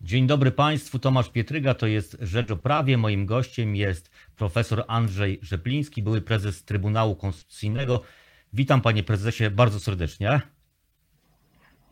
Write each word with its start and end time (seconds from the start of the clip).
Dzień 0.00 0.26
dobry 0.26 0.50
Państwu, 0.50 0.98
Tomasz 0.98 1.30
Pietryga, 1.30 1.74
to 1.74 1.86
jest 1.86 2.16
Rzecz 2.20 2.50
o 2.50 2.56
Prawie. 2.56 2.98
Moim 2.98 3.26
gościem 3.26 3.76
jest 3.76 4.10
profesor 4.36 4.84
Andrzej 4.88 5.38
Rzepliński, 5.42 6.02
były 6.02 6.20
prezes 6.20 6.64
Trybunału 6.64 7.16
Konstytucyjnego. 7.16 8.02
Witam 8.52 8.80
Panie 8.80 9.02
Prezesie 9.02 9.50
bardzo 9.50 9.80
serdecznie. 9.80 10.40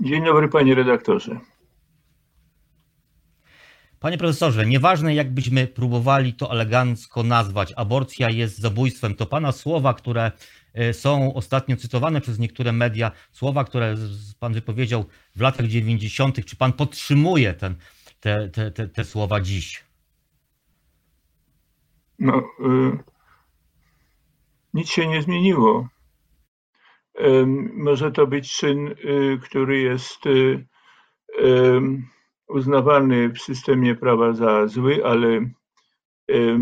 Dzień 0.01 0.25
dobry 0.25 0.49
Panie 0.49 0.75
Redaktorze. 0.75 1.41
Panie 4.01 4.19
profesorze, 4.19 4.67
nieważne 4.67 5.15
jakbyśmy 5.15 5.67
próbowali 5.67 6.35
to 6.35 6.53
elegancko 6.53 7.23
nazwać, 7.23 7.73
aborcja 7.77 8.31
jest 8.31 8.59
zabójstwem, 8.59 9.15
to 9.15 9.27
Pana 9.27 9.53
słowa, 9.53 9.95
które 9.95 10.33
są 10.93 11.35
ostatnio 11.35 11.77
cytowane 11.77 12.21
przez 12.21 12.39
niektóre 12.39 12.73
media, 12.73 13.11
słowa, 13.33 13.65
które 13.65 13.95
Pan 14.41 14.53
wypowiedział 14.53 15.05
w 15.37 15.41
latach 15.41 15.67
90., 15.67 16.45
czy 16.45 16.57
Pan 16.57 16.73
podtrzymuje 16.73 17.55
ten, 17.55 17.77
te, 18.21 18.49
te, 18.49 18.71
te, 18.71 18.89
te 18.89 19.05
słowa 19.05 19.41
dziś? 19.41 19.85
No, 22.19 22.39
y, 22.39 22.99
nic 24.75 24.91
się 24.91 25.07
nie 25.07 25.23
zmieniło. 25.23 25.89
Y, 27.21 27.47
może 27.75 28.13
to 28.13 28.27
być 28.27 28.57
czyn, 28.57 28.89
y, 28.89 29.39
który 29.43 29.81
jest 29.81 30.27
y, 30.27 30.67
uznawany 32.49 33.29
w 33.29 33.39
systemie 33.39 33.95
prawa 33.95 34.33
za 34.33 34.67
zły, 34.67 35.05
ale 35.05 35.29
y, 36.31 36.59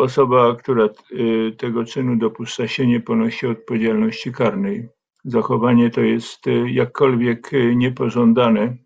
osoba, 0.00 0.56
która 0.56 0.88
y, 1.12 1.52
tego 1.58 1.84
czynu 1.84 2.16
dopuszcza 2.16 2.68
się, 2.68 2.86
nie 2.86 3.00
ponosi 3.00 3.46
odpowiedzialności 3.46 4.32
karnej. 4.32 4.88
Zachowanie 5.24 5.90
to 5.90 6.00
jest 6.00 6.46
y, 6.46 6.70
jakkolwiek 6.70 7.50
niepożądane 7.74 8.76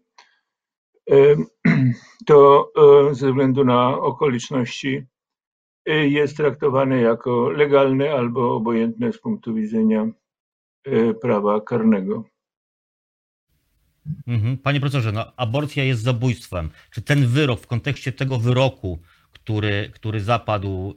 to 2.27 2.71
e, 2.77 3.15
ze 3.15 3.29
względu 3.29 3.65
na 3.65 3.99
okoliczności 3.99 5.07
e, 5.87 6.09
jest 6.09 6.37
traktowane 6.37 7.01
jako 7.01 7.51
legalne 7.51 8.13
albo 8.13 8.55
obojętne 8.55 9.13
z 9.13 9.21
punktu 9.21 9.55
widzenia 9.55 10.09
e, 10.85 11.15
prawa 11.15 11.61
karnego. 11.61 12.25
Mhm. 14.27 14.59
Panie 14.59 14.81
profesorze, 14.81 15.13
no, 15.13 15.33
aborcja 15.37 15.85
jest 15.85 16.03
zabójstwem. 16.03 16.71
Czy 16.91 17.03
ten 17.03 17.27
wyrok, 17.27 17.61
w 17.61 17.67
kontekście 17.67 18.13
tego 18.13 18.39
wyroku, 18.39 18.99
który, 19.33 19.91
który 19.95 20.21
zapadł 20.21 20.95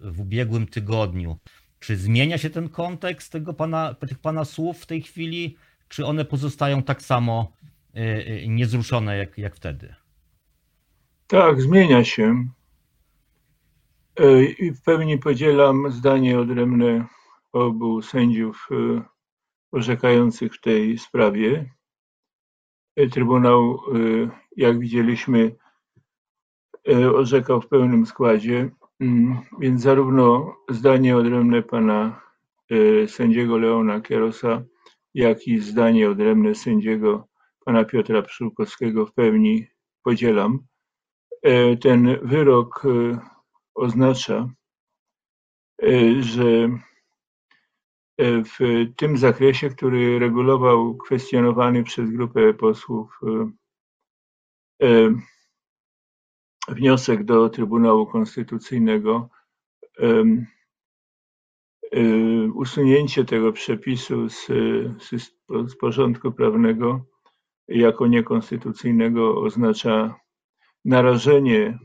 w 0.00 0.20
ubiegłym 0.20 0.66
tygodniu, 0.66 1.38
czy 1.80 1.96
zmienia 1.96 2.38
się 2.38 2.50
ten 2.50 2.68
kontekst 2.68 3.32
tego 3.32 3.54
pana, 3.54 3.94
tych 3.94 4.18
pana 4.18 4.44
słów 4.44 4.78
w 4.78 4.86
tej 4.86 5.02
chwili, 5.02 5.56
czy 5.88 6.06
one 6.06 6.24
pozostają 6.24 6.82
tak 6.82 7.02
samo 7.02 7.52
Y, 7.98 8.44
y, 8.44 8.48
niezruszone 8.48 9.16
jak, 9.16 9.38
jak 9.38 9.56
wtedy. 9.56 9.94
Tak, 11.26 11.60
zmienia 11.62 12.04
się. 12.04 12.48
Y, 14.20 14.44
I 14.58 14.70
w 14.70 14.82
pełni 14.82 15.18
podzielam 15.18 15.90
zdanie 15.90 16.38
odrębne 16.38 17.06
obu 17.52 18.02
sędziów 18.02 18.68
orzekających 19.72 20.54
w 20.54 20.60
tej 20.60 20.98
sprawie. 20.98 21.74
Trybunał, 23.10 23.80
jak 24.56 24.78
widzieliśmy, 24.78 25.54
orzekał 27.14 27.60
w 27.60 27.68
pełnym 27.68 28.06
składzie, 28.06 28.70
mm, 29.00 29.38
więc 29.60 29.82
zarówno 29.82 30.56
zdanie 30.70 31.16
odrębne 31.16 31.62
pana 31.62 32.20
sędziego 33.06 33.58
Leona 33.58 34.00
Kierosa, 34.00 34.62
jak 35.14 35.46
i 35.46 35.58
zdanie 35.58 36.10
odrębne 36.10 36.54
sędziego 36.54 37.28
pana 37.64 37.84
Piotra 37.84 38.22
Pszczółkowskiego 38.22 39.06
w 39.06 39.12
pełni 39.12 39.66
podzielam. 40.02 40.58
E, 41.42 41.76
ten 41.76 42.18
wyrok 42.22 42.84
e, 42.84 43.18
oznacza, 43.74 44.50
e, 45.82 46.22
że 46.22 46.68
w 48.20 48.86
tym 48.96 49.18
zakresie, 49.18 49.70
który 49.70 50.18
regulował 50.18 50.96
kwestionowany 50.96 51.84
przez 51.84 52.10
grupę 52.10 52.54
posłów 52.54 53.20
wniosek 56.68 57.24
do 57.24 57.48
Trybunału 57.48 58.06
Konstytucyjnego, 58.06 59.28
usunięcie 62.54 63.24
tego 63.24 63.52
przepisu 63.52 64.28
z, 64.28 64.46
z 65.66 65.76
porządku 65.80 66.32
prawnego 66.32 67.04
jako 67.68 68.06
niekonstytucyjnego 68.06 69.40
oznacza 69.40 70.20
narażenie 70.84 71.78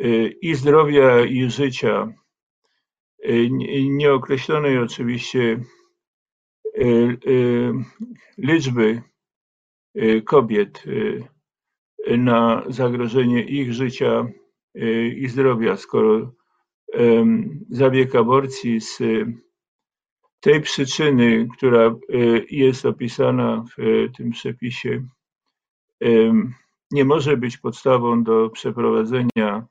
y, 0.00 0.34
i 0.42 0.54
zdrowia, 0.54 1.24
i 1.24 1.50
życia 1.50 2.12
y, 3.24 3.50
nieokreślonej 3.90 4.78
oczywiście 4.78 5.60
y, 6.78 7.72
liczby 8.38 9.02
kobiet 10.24 10.84
na 12.10 12.64
zagrożenie 12.68 13.42
ich 13.42 13.72
życia 13.72 14.26
i 15.16 15.28
zdrowia, 15.28 15.76
skoro 15.76 16.32
zabieg 17.70 18.14
aborcji 18.14 18.80
z 18.80 18.98
tej 20.40 20.60
przyczyny, 20.60 21.48
która 21.56 21.86
e, 21.86 21.94
jest 22.50 22.86
opisana 22.86 23.64
w 23.76 24.08
tym 24.16 24.30
przepisie, 24.30 25.08
nie 26.90 27.04
może 27.04 27.36
być 27.36 27.58
podstawą 27.58 28.24
do 28.24 28.50
przeprowadzenia 28.50 29.66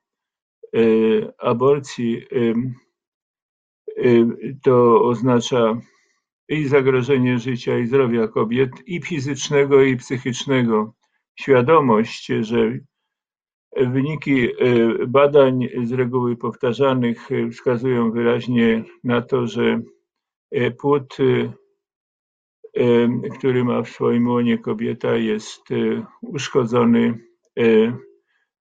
aborcji, 1.38 2.26
to 4.64 5.04
oznacza 5.04 5.82
i 6.50 6.68
zagrożenie 6.68 7.40
życia 7.40 7.78
i 7.78 7.88
zdrowia 7.88 8.28
kobiet, 8.28 8.72
i 8.86 9.02
fizycznego, 9.02 9.84
i 9.84 9.98
psychicznego. 9.98 10.94
Świadomość, 11.42 12.32
że 12.40 12.80
wyniki 13.78 14.48
badań 15.08 15.68
z 15.84 15.92
reguły 15.92 16.38
powtarzanych 16.38 17.30
wskazują 17.52 18.12
wyraźnie 18.12 18.84
na 19.04 19.22
to, 19.22 19.48
że 19.48 19.82
E, 20.52 20.72
płód, 20.72 21.18
e, 21.20 21.54
e, 22.82 23.10
który 23.38 23.64
ma 23.64 23.82
w 23.82 23.90
swoim 23.90 24.28
łonie 24.28 24.58
kobieta, 24.58 25.16
jest 25.16 25.62
uszkodzony, 26.22 27.20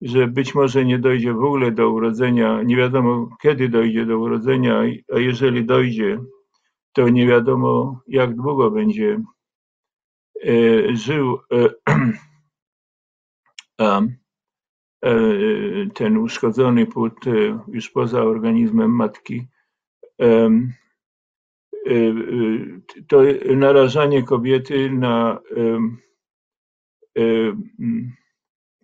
że 0.01 0.28
być 0.28 0.56
może 0.56 0.85
nie 0.85 1.00
dojdzie 1.00 1.34
w 1.34 1.44
ogóle 1.44 1.72
do 1.72 1.90
urodzenia, 1.90 2.61
nie 2.63 2.75
wiadomo 2.75 3.29
kiedy 3.41 3.69
dojdzie 3.69 4.06
do 4.06 4.19
urodzenia, 4.19 4.84
a 5.13 5.19
jeżeli 5.19 5.66
dojdzie, 5.66 6.19
to 6.94 7.09
nie 7.09 7.28
wiadomo 7.28 8.01
jak 8.07 8.35
długo 8.35 8.72
będzie 8.72 9.22
żył 10.94 11.40
ten 15.94 16.17
uszkodzony 16.17 16.85
płód 16.85 17.13
już 17.67 17.90
poza 17.90 18.23
organizmem 18.23 18.91
matki 18.91 19.47
y, 20.22 20.50
to 23.07 23.22
narażanie 23.56 24.23
kobiety 24.23 24.90
na, 24.91 25.40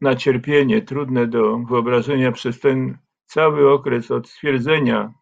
na 0.01 0.15
cierpienie 0.15 0.81
trudne 0.81 1.27
do 1.27 1.57
wyobrażenia 1.57 2.31
przez 2.31 2.59
ten 2.59 2.97
cały 3.25 3.71
okres 3.71 4.11
od 4.11 4.29
stwierdzenia 4.29 5.13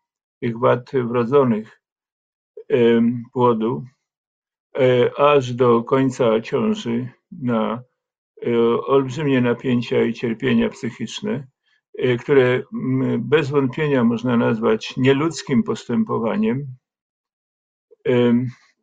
tych 0.41 0.59
wad 0.59 0.91
wrodzonych 0.91 1.81
płodu, 3.33 3.85
e, 4.77 5.11
aż 5.19 5.53
do 5.53 5.83
końca 5.83 6.41
ciąży 6.41 7.09
na 7.31 7.73
e, 7.73 7.83
olbrzymie 8.85 9.41
napięcia 9.41 10.03
i 10.03 10.13
cierpienia 10.13 10.69
psychiczne, 10.69 11.47
e, 11.97 12.17
które 12.17 12.63
bez 13.19 13.49
wątpienia 13.49 14.03
można 14.03 14.37
nazwać 14.37 14.97
nieludzkim 14.97 15.63
postępowaniem, 15.63 16.67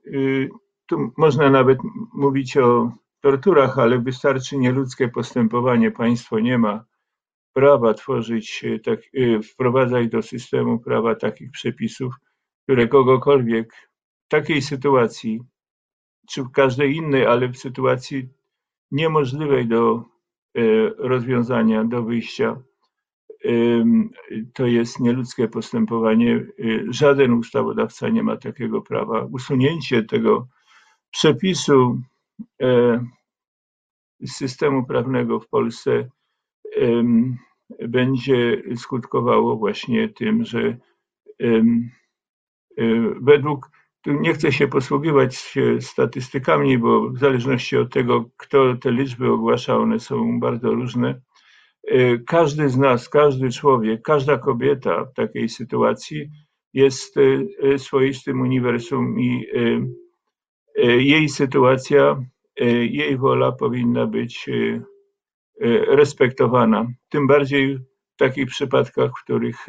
Y, 0.07 0.49
tu 0.87 1.13
można 1.17 1.51
nawet 1.51 1.79
mówić 2.13 2.57
o 2.57 2.93
torturach, 3.21 3.79
ale 3.79 3.99
wystarczy 3.99 4.57
nieludzkie 4.57 5.09
postępowanie. 5.09 5.91
Państwo 5.91 6.41
nie 6.41 6.59
ma 6.59 6.85
prawa 7.53 7.95
tworzyć, 7.95 8.65
tak, 8.85 9.01
wprowadzać 9.53 10.09
do 10.09 10.23
systemu 10.23 10.79
prawa 10.79 11.15
takich 11.15 11.51
przepisów, 11.51 12.15
które 12.63 12.89
kogokolwiek 12.89 13.73
w 14.27 14.29
takiej 14.29 14.63
sytuacji, 14.63 15.41
czy 16.31 16.43
w 16.43 16.51
każdej 16.51 16.97
innej, 16.97 17.27
ale 17.27 17.49
w 17.49 17.57
sytuacji 17.57 18.29
niemożliwej 18.91 19.67
do 19.67 20.05
rozwiązania, 20.99 21.85
do 21.85 22.03
wyjścia, 22.03 22.63
to 24.55 24.67
jest 24.67 25.01
nieludzkie 25.01 25.49
postępowanie. 25.49 26.47
Y, 26.59 26.87
żaden 26.91 27.33
ustawodawca 27.33 28.09
nie 28.09 28.23
ma 28.23 28.37
takiego 28.37 28.83
prawa. 28.83 29.25
Usunięcie 29.25 30.03
tego 30.03 30.49
przepisu 31.11 32.01
e, 32.63 33.05
systemu 34.27 34.87
prawnego 34.87 35.41
w 35.41 35.49
Polsce 35.49 36.11
będzie 37.89 38.63
skutkowało 38.77 39.57
właśnie 39.57 40.09
tym, 40.09 40.45
że 40.45 40.77
według, 43.21 43.71
tu 44.03 44.13
nie 44.13 44.35
chcę 44.35 44.53
się 44.53 44.69
posługiwać 44.69 45.55
statystykami, 45.81 46.79
bo 46.79 47.11
w 47.11 47.19
zależności 47.19 47.77
od 47.77 47.93
tego, 47.93 48.25
kto 48.37 48.77
te 48.77 48.93
liczby 48.93 49.33
ogłasza, 49.33 49.77
one 49.77 50.01
są 50.01 50.41
bardzo 50.41 50.71
różne. 50.71 51.21
Każdy 52.27 52.69
z 52.69 52.77
nas, 52.77 53.09
każdy 53.09 53.51
człowiek, 53.51 54.03
każda 54.03 54.39
kobieta 54.39 55.05
w 55.05 55.15
takiej 55.15 55.49
sytuacji 55.49 56.31
jest 56.75 57.15
swoistym 57.77 58.41
uniwersum 58.41 59.21
i 59.21 59.47
jej 60.85 61.29
sytuacja, 61.29 62.23
jej 62.91 63.19
wola 63.19 63.53
powinna 63.53 64.07
być 64.07 64.51
respektowana. 65.87 66.87
Tym 67.09 67.27
bardziej 67.27 67.79
w 67.79 68.17
takich 68.17 68.47
przypadkach, 68.47 69.11
w 69.11 69.25
których 69.25 69.67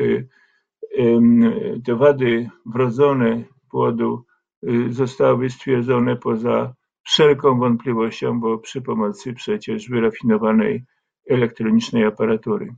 te 1.86 1.96
wady 1.96 2.50
wrodzone 2.66 3.44
płodu 3.72 4.26
zostały 4.90 5.50
stwierdzone 5.50 6.16
poza 6.16 6.74
wszelką 7.04 7.60
wątpliwością, 7.60 8.40
bo 8.40 8.58
przy 8.58 8.82
pomocy 8.82 9.34
przecież 9.34 9.90
wyrafinowanej 9.90 10.84
elektronicznej 11.30 12.06
aparatury. 12.06 12.76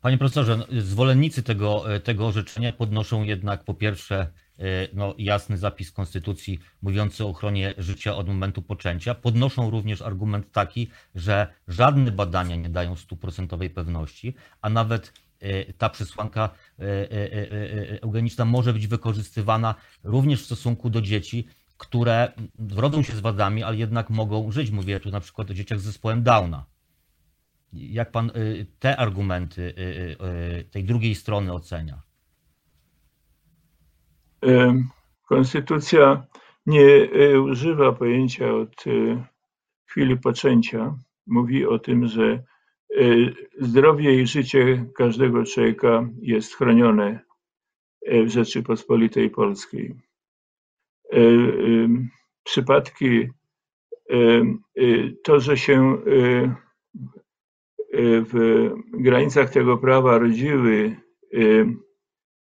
Panie 0.00 0.18
profesorze, 0.18 0.66
zwolennicy 0.70 1.42
tego, 1.42 1.84
tego 2.04 2.26
orzeczenia 2.26 2.72
podnoszą 2.72 3.22
jednak 3.22 3.64
po 3.64 3.74
pierwsze 3.74 4.32
no, 4.94 5.14
jasny 5.18 5.56
zapis 5.56 5.92
Konstytucji 5.92 6.58
mówiący 6.82 7.24
o 7.24 7.28
ochronie 7.28 7.74
życia 7.78 8.16
od 8.16 8.28
momentu 8.28 8.62
poczęcia. 8.62 9.14
Podnoszą 9.14 9.70
również 9.70 10.02
argument 10.02 10.52
taki, 10.52 10.90
że 11.14 11.54
żadne 11.68 12.12
badania 12.12 12.56
nie 12.56 12.68
dają 12.68 12.96
stuprocentowej 12.96 13.70
pewności, 13.70 14.34
a 14.62 14.70
nawet 14.70 15.12
ta 15.78 15.88
przesłanka 15.88 16.50
eugeniczna 18.02 18.44
może 18.44 18.72
być 18.72 18.86
wykorzystywana 18.86 19.74
również 20.04 20.42
w 20.42 20.46
stosunku 20.46 20.90
do 20.90 21.00
dzieci, 21.00 21.48
które 21.76 22.32
rodzą 22.76 23.02
się 23.02 23.12
z 23.12 23.20
wadami, 23.20 23.62
ale 23.62 23.76
jednak 23.76 24.10
mogą 24.10 24.50
żyć. 24.50 24.70
Mówię 24.70 25.00
tu 25.00 25.10
na 25.10 25.20
przykład 25.20 25.50
o 25.50 25.54
dzieciach 25.54 25.80
z 25.80 25.82
zespołem 25.82 26.22
Downa. 26.22 26.66
Jak 27.72 28.10
pan 28.12 28.30
te 28.78 28.96
argumenty 28.96 29.74
tej 30.70 30.84
drugiej 30.84 31.14
strony 31.14 31.52
ocenia? 31.52 32.02
Konstytucja 35.28 36.26
nie 36.66 37.08
używa 37.40 37.92
pojęcia 37.92 38.54
od 38.54 38.84
chwili 39.86 40.18
poczęcia. 40.18 40.94
Mówi 41.26 41.66
o 41.66 41.78
tym, 41.78 42.06
że 42.06 42.42
zdrowie 43.60 44.22
i 44.22 44.26
życie 44.26 44.86
każdego 44.94 45.44
człowieka 45.44 46.08
jest 46.22 46.56
chronione 46.56 47.20
w 48.06 48.28
Rzeczypospolitej 48.28 49.30
Polskiej. 49.30 49.94
Przypadki, 52.44 53.28
to, 55.24 55.40
że 55.40 55.56
się 55.56 55.98
w 58.32 58.70
granicach 58.92 59.50
tego 59.50 59.78
prawa 59.78 60.18
rodziły 60.18 60.96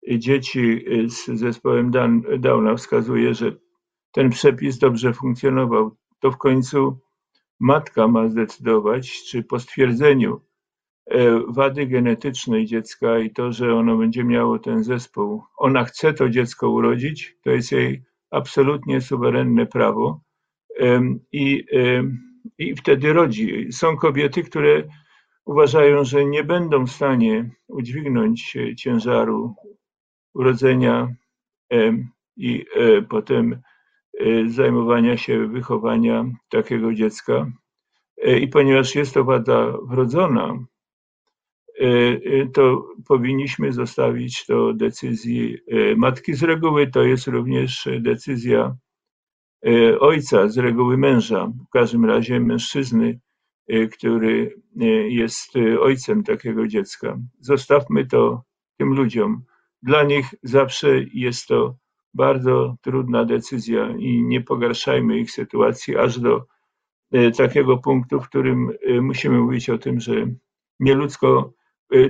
dzieci 0.08 0.84
z 1.06 1.26
zespołem 1.26 1.90
Downa 2.38 2.74
wskazuje, 2.74 3.34
że 3.34 3.56
ten 4.12 4.30
przepis 4.30 4.78
dobrze 4.78 5.12
funkcjonował. 5.12 5.96
To 6.20 6.30
w 6.30 6.38
końcu 6.38 6.98
matka 7.60 8.08
ma 8.08 8.28
zdecydować, 8.28 9.22
czy 9.22 9.42
po 9.42 9.60
stwierdzeniu 9.60 10.40
wady 11.48 11.86
genetycznej 11.86 12.66
dziecka 12.66 13.18
i 13.18 13.30
to, 13.30 13.52
że 13.52 13.74
ono 13.74 13.96
będzie 13.96 14.24
miało 14.24 14.58
ten 14.58 14.84
zespół, 14.84 15.42
ona 15.56 15.84
chce 15.84 16.14
to 16.14 16.28
dziecko 16.28 16.70
urodzić, 16.70 17.36
to 17.42 17.50
jest 17.50 17.72
jej 17.72 18.02
absolutnie 18.30 19.00
suwerenne 19.00 19.66
prawo 19.66 20.20
i, 21.32 21.64
i 22.58 22.76
wtedy 22.76 23.12
rodzi. 23.12 23.72
Są 23.72 23.96
kobiety, 23.96 24.42
które 24.42 24.82
uważają, 25.44 26.04
że 26.04 26.24
nie 26.24 26.44
będą 26.44 26.86
w 26.86 26.90
stanie 26.90 27.50
udźwignąć 27.68 28.56
ciężaru 28.76 29.54
urodzenia 30.34 31.14
i 32.36 32.64
potem 33.08 33.60
zajmowania 34.46 35.16
się 35.16 35.48
wychowania 35.48 36.24
takiego 36.48 36.94
dziecka. 36.94 37.50
I 38.40 38.48
ponieważ 38.48 38.94
jest 38.94 39.14
to 39.14 39.24
wada 39.24 39.72
wrodzona, 39.88 40.58
to 42.54 42.88
powinniśmy 43.08 43.72
zostawić 43.72 44.46
to 44.46 44.74
decyzji 44.74 45.58
matki. 45.96 46.34
Z 46.34 46.42
reguły 46.42 46.86
to 46.86 47.02
jest 47.02 47.26
również 47.26 47.88
decyzja 48.00 48.76
ojca, 50.00 50.48
z 50.48 50.58
reguły 50.58 50.96
męża, 50.96 51.46
w 51.46 51.70
każdym 51.72 52.04
razie 52.04 52.40
mężczyzny, 52.40 53.20
który 53.92 54.60
jest 55.08 55.52
ojcem 55.80 56.22
takiego 56.22 56.66
dziecka. 56.66 57.18
Zostawmy 57.40 58.06
to 58.06 58.42
tym 58.78 58.94
ludziom. 58.94 59.42
Dla 59.82 60.02
nich 60.02 60.34
zawsze 60.42 60.88
jest 61.14 61.46
to 61.46 61.76
bardzo 62.14 62.76
trudna 62.82 63.24
decyzja 63.24 63.90
i 63.98 64.22
nie 64.22 64.40
pogarszajmy 64.40 65.18
ich 65.18 65.30
sytuacji 65.30 65.96
aż 65.96 66.20
do 66.20 66.46
takiego 67.36 67.78
punktu, 67.78 68.20
w 68.20 68.28
którym 68.28 68.72
musimy 69.02 69.38
mówić 69.38 69.70
o 69.70 69.78
tym, 69.78 70.00
że 70.00 70.26
nieludzko 70.80 71.52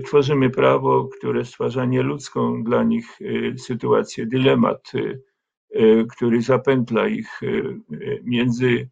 tworzymy 0.04 0.50
prawo, 0.50 1.08
które 1.18 1.44
stwarza 1.44 1.84
nieludzką 1.84 2.64
dla 2.64 2.82
nich 2.82 3.18
sytuację, 3.56 4.26
dylemat, 4.26 4.92
który 6.10 6.42
zapętla 6.42 7.08
ich 7.08 7.40
między 8.24 8.88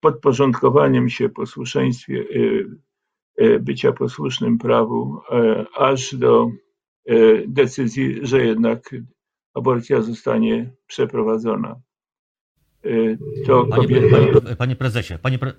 podporządkowaniem 0.00 1.08
się 1.08 1.28
posłuszeństwie, 1.28 2.24
bycia 3.60 3.92
posłusznym 3.92 4.58
prawu, 4.58 5.20
aż 5.76 6.14
do 6.14 6.50
decyzji, 7.48 8.18
że 8.22 8.44
jednak 8.44 8.94
aborcja 9.54 10.02
zostanie 10.02 10.72
przeprowadzona. 10.86 11.80
To 13.46 13.66
kobieta... 13.66 14.16
panie, 14.16 14.56
panie 14.56 14.76
prezesie, 14.76 15.18
panie, 15.22 15.38
pre, 15.38 15.52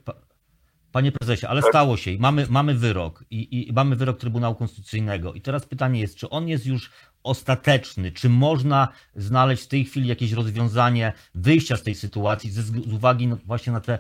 Panie 0.94 1.12
prezesie, 1.12 1.48
ale 1.48 1.62
tak. 1.62 1.72
stało 1.72 1.98
się 1.98 2.12
i 2.12 2.20
mamy, 2.20 2.48
mamy 2.50 2.76
wyrok 2.76 3.24
i, 3.32 3.70
i, 3.70 3.74
mamy 3.74 3.96
wyrok 3.96 4.20
Trybunału 4.20 4.56
Konstytucyjnego. 4.56 5.34
I 5.34 5.42
teraz 5.42 5.66
pytanie 5.66 6.00
jest, 6.00 6.16
czy 6.16 6.30
on 6.30 6.48
jest 6.48 6.66
już 6.66 6.92
ostateczny? 7.24 8.12
Czy 8.12 8.30
można 8.30 8.88
znaleźć 9.16 9.64
w 9.64 9.68
tej 9.68 9.86
chwili 9.86 10.08
jakieś 10.08 10.32
rozwiązanie 10.32 11.14
wyjścia 11.36 11.78
z 11.78 11.84
tej 11.84 11.96
sytuacji 11.96 12.52
z, 12.52 12.56
z 12.56 12.94
uwagi 12.94 13.30
właśnie 13.46 13.74
na 13.74 13.82
te 13.82 13.94
e, 13.94 14.00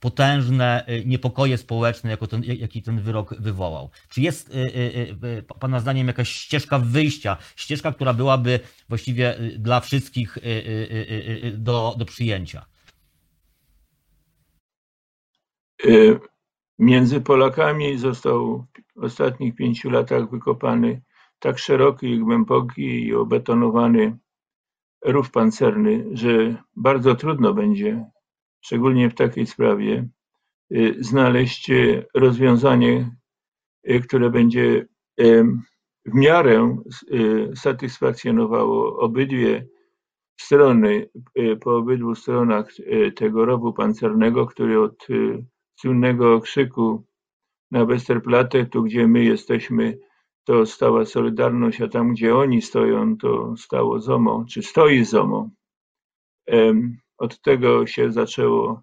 potężne 0.00 0.84
e, 0.86 1.04
niepokoje 1.04 1.58
społeczne, 1.58 2.10
jako 2.10 2.26
ten, 2.26 2.44
jaki 2.44 2.82
ten 2.82 3.00
wyrok 3.00 3.34
wywołał? 3.40 3.90
Czy 4.08 4.20
jest 4.20 4.50
e, 4.54 5.42
Pana 5.42 5.80
zdaniem 5.80 6.06
jakaś 6.06 6.28
ścieżka 6.28 6.78
wyjścia, 6.78 7.36
ścieżka, 7.56 7.92
która 7.92 8.14
byłaby 8.14 8.60
właściwie 8.88 9.38
dla 9.58 9.80
wszystkich 9.80 10.38
do, 11.52 11.94
do 11.98 12.04
przyjęcia? 12.04 12.66
Y, 15.86 16.20
między 16.78 17.20
Polakami 17.20 17.98
został 17.98 18.66
w 18.96 19.04
ostatnich 19.04 19.54
pięciu 19.54 19.90
latach 19.90 20.30
wykopany 20.30 21.02
tak 21.38 21.58
szeroki 21.58 22.06
i 22.06 22.18
głęboki 22.18 23.06
i 23.06 23.14
obetonowany 23.14 24.18
rów 25.04 25.30
pancerny, 25.30 26.04
że 26.12 26.62
bardzo 26.76 27.14
trudno 27.14 27.54
będzie, 27.54 28.04
szczególnie 28.68 29.10
w 29.10 29.14
takiej 29.14 29.46
sprawie, 29.46 30.08
y, 30.72 30.96
znaleźć 31.00 31.70
rozwiązanie, 32.14 33.16
y, 33.90 34.00
które 34.00 34.30
będzie 34.30 34.86
w 36.06 36.14
miarę 36.14 36.76
satysfakcjonowało 37.54 38.98
obydwie 38.98 39.66
strony, 40.40 41.10
po 41.60 41.76
obydwu 41.76 42.14
stronach 42.14 42.68
tego 43.16 43.44
rowu 43.44 43.72
pancernego, 43.72 44.46
który 44.46 44.80
od 44.80 45.06
słynnego 45.80 46.34
okrzyku 46.34 47.04
na 47.70 47.84
Westerplatte, 47.84 48.66
tu 48.66 48.82
gdzie 48.82 49.08
my 49.08 49.24
jesteśmy, 49.24 49.98
to 50.44 50.66
stała 50.66 51.04
Solidarność, 51.04 51.80
a 51.80 51.88
tam 51.88 52.12
gdzie 52.12 52.36
oni 52.36 52.62
stoją, 52.62 53.16
to 53.16 53.56
stało 53.56 54.00
ZOMO, 54.00 54.44
czy 54.48 54.62
stoi 54.62 55.04
ZOMO. 55.04 55.50
Od 57.18 57.40
tego 57.40 57.86
się 57.86 58.12
zaczęło 58.12 58.82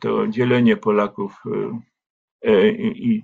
to 0.00 0.26
dzielenie 0.28 0.76
Polaków 0.76 1.42
e, 2.42 2.68
i 2.70 3.22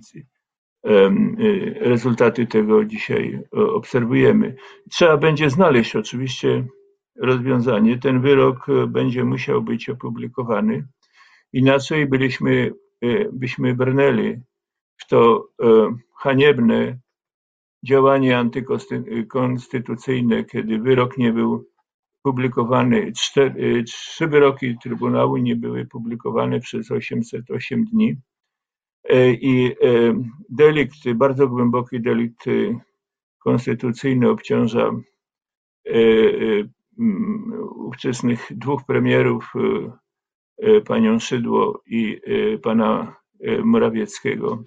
rezultaty 1.79 2.47
tego 2.47 2.85
dzisiaj 2.85 3.39
obserwujemy. 3.51 4.55
Trzeba 4.89 5.17
będzie 5.17 5.49
znaleźć 5.49 5.95
oczywiście 5.95 6.65
rozwiązanie. 7.15 7.97
Ten 7.97 8.21
wyrok 8.21 8.65
będzie 8.87 9.23
musiał 9.23 9.61
być 9.61 9.89
opublikowany. 9.89 10.87
Inaczej 11.53 12.07
byliśmy, 12.07 12.73
byśmy 13.33 13.75
brnęli 13.75 14.41
w 14.97 15.07
to 15.07 15.47
haniebne 16.17 16.99
działanie 17.83 18.37
antykonstytucyjne, 18.37 20.43
kiedy 20.43 20.79
wyrok 20.79 21.17
nie 21.17 21.33
był 21.33 21.65
publikowany, 22.23 23.11
cztery, 23.11 23.83
trzy 23.83 24.27
wyroki 24.27 24.77
Trybunału 24.83 25.37
nie 25.37 25.55
były 25.55 25.85
publikowane 25.85 26.59
przez 26.59 26.91
808 26.91 27.85
dni. 27.85 28.15
I 29.31 29.75
delikt, 30.49 31.11
bardzo 31.15 31.47
głęboki 31.47 32.01
delikt 32.01 32.45
konstytucyjny 33.39 34.29
obciąża 34.29 34.91
ówczesnych 37.75 38.47
dwóch 38.51 38.85
premierów, 38.85 39.53
panią 40.87 41.19
Szydło 41.19 41.81
i 41.87 42.21
pana 42.63 43.15
Morawieckiego 43.63 44.63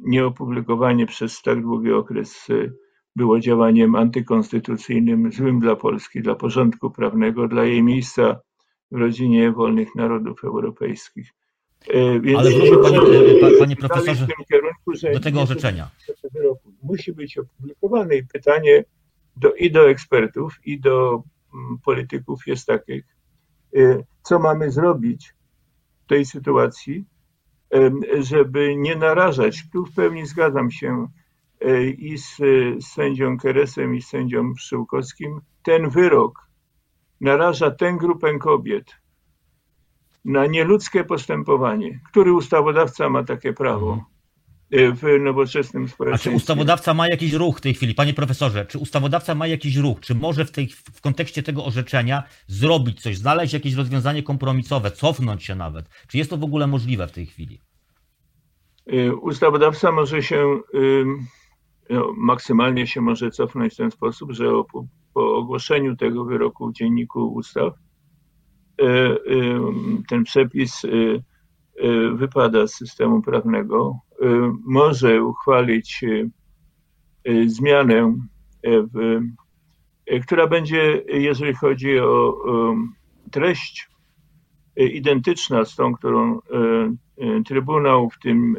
nieopublikowanie 0.00 1.06
przez 1.06 1.42
tak 1.42 1.62
długi 1.62 1.92
okres 1.92 2.50
e, 2.50 2.70
było 3.16 3.40
działaniem 3.40 3.94
antykonstytucyjnym, 3.94 5.32
złym 5.32 5.60
dla 5.60 5.76
Polski, 5.76 6.22
dla 6.22 6.34
porządku 6.34 6.90
prawnego, 6.90 7.48
dla 7.48 7.64
jej 7.64 7.82
miejsca 7.82 8.40
w 8.90 8.96
rodzinie 8.96 9.52
wolnych 9.52 9.94
narodów 9.94 10.44
europejskich. 10.44 11.30
E, 11.88 12.20
więc 12.20 12.38
Ale 12.38 12.50
wróćmy, 12.50 12.78
panie, 12.82 12.98
e, 12.98 13.58
panie 13.58 13.76
profesorze, 13.76 14.26
kierunku, 14.48 15.12
do 15.12 15.20
tego 15.20 15.42
orzeczenia. 15.42 15.90
Musi 16.82 17.12
być 17.12 17.38
opublikowane 17.38 18.16
i 18.16 18.26
pytanie 18.26 18.84
do, 19.36 19.54
i 19.54 19.70
do 19.70 19.90
ekspertów, 19.90 20.58
i 20.64 20.80
do 20.80 21.22
mm, 21.54 21.78
polityków 21.84 22.46
jest 22.46 22.66
takie, 22.66 23.02
co 24.22 24.38
mamy 24.38 24.70
zrobić 24.70 25.34
w 26.04 26.08
tej 26.08 26.24
sytuacji, 26.24 27.04
żeby 28.20 28.76
nie 28.76 28.96
narażać, 28.96 29.70
tu 29.72 29.86
w 29.86 29.94
pełni 29.94 30.26
zgadzam 30.26 30.70
się 30.70 31.08
e, 31.60 31.84
i 31.84 32.18
z, 32.18 32.36
sędzią 32.84 33.38
Keresem 33.38 33.94
i 33.94 34.02
z 34.02 34.08
sędzią 34.08 34.54
Pszczyłkowskim, 34.54 35.40
ten 35.62 35.90
wyrok 35.90 36.50
naraża 37.20 37.70
tę 37.70 37.92
grupę 37.92 38.38
kobiet 38.38 38.96
na 40.24 40.46
nieludzkie 40.46 41.04
postępowanie, 41.04 42.00
który 42.10 42.32
ustawodawca 42.32 43.08
ma 43.08 43.24
takie 43.24 43.52
prawo 43.52 44.04
w 44.72 45.20
nowoczesnym 45.20 45.88
społeczeństwie. 45.88 46.30
A 46.30 46.32
czy 46.32 46.36
ustawodawca 46.36 46.94
ma 46.94 47.08
jakiś 47.08 47.32
ruch 47.32 47.58
w 47.58 47.60
tej 47.60 47.74
chwili, 47.74 47.94
panie 47.94 48.14
profesorze, 48.14 48.66
czy 48.66 48.78
ustawodawca 48.78 49.34
ma 49.34 49.46
jakiś 49.46 49.76
ruch, 49.76 50.00
czy 50.00 50.14
może 50.14 50.44
w, 50.44 50.50
tej, 50.50 50.68
w 50.68 51.00
kontekście 51.00 51.42
tego 51.42 51.64
orzeczenia 51.64 52.22
zrobić 52.46 53.02
coś, 53.02 53.18
znaleźć 53.18 53.52
jakieś 53.52 53.74
rozwiązanie 53.74 54.22
kompromisowe, 54.22 54.90
cofnąć 54.90 55.44
się 55.44 55.54
nawet? 55.54 55.88
Czy 56.08 56.18
jest 56.18 56.30
to 56.30 56.36
w 56.36 56.44
ogóle 56.44 56.66
możliwe 56.66 57.06
w 57.06 57.12
tej 57.12 57.26
chwili? 57.26 57.60
Y, 58.92 59.16
ustawodawca 59.16 59.92
może 59.92 60.22
się 60.22 60.60
no, 61.90 62.12
maksymalnie 62.16 62.86
się 62.86 63.00
może 63.00 63.30
cofnąć 63.30 63.74
w 63.74 63.76
ten 63.76 63.90
sposób, 63.90 64.32
że 64.32 64.44
po, 64.72 64.84
po 65.14 65.36
ogłoszeniu 65.36 65.96
tego 65.96 66.24
wyroku 66.24 66.68
w 66.68 66.72
dzienniku 66.72 67.32
ustaw 67.34 67.74
y, 68.80 68.84
ten 70.08 70.24
przepis 70.24 70.84
y, 70.84 71.22
wypada 72.14 72.66
z 72.66 72.74
systemu 72.74 73.22
prawnego. 73.22 73.98
Może 74.66 75.24
uchwalić 75.24 76.04
zmianę, 77.46 78.14
w, 78.64 79.20
która 80.22 80.46
będzie, 80.46 81.02
jeżeli 81.08 81.54
chodzi 81.54 81.98
o 81.98 82.36
treść, 83.30 83.88
identyczna 84.76 85.64
z 85.64 85.76
tą, 85.76 85.94
którą 85.94 86.40
Trybunał 87.46 88.10
w 88.10 88.18
tym 88.18 88.56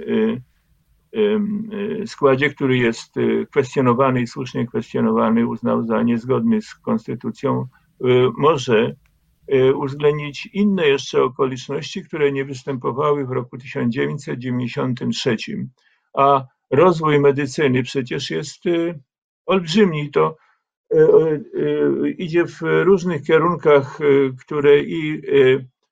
składzie, 2.05 2.49
który 2.49 2.77
jest 2.77 3.15
kwestionowany 3.51 4.21
i 4.21 4.27
słusznie 4.27 4.67
kwestionowany, 4.67 5.47
uznał 5.47 5.83
za 5.83 6.03
niezgodny 6.03 6.61
z 6.61 6.75
konstytucją, 6.75 7.67
może 8.37 8.95
uwzględnić 9.75 10.49
inne 10.53 10.87
jeszcze 10.87 11.23
okoliczności, 11.23 12.03
które 12.03 12.31
nie 12.31 12.45
występowały 12.45 13.25
w 13.25 13.31
roku 13.31 13.57
1993. 13.57 15.37
A 16.17 16.43
rozwój 16.71 17.19
medycyny 17.19 17.83
przecież 17.83 18.29
jest 18.29 18.63
olbrzymi. 19.45 20.11
To 20.11 20.37
idzie 22.17 22.45
w 22.45 22.61
różnych 22.61 23.23
kierunkach, 23.23 23.99
które 24.39 24.79
i 24.79 25.21